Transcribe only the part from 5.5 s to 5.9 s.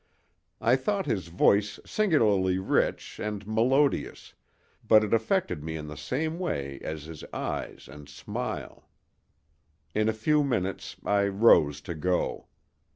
me in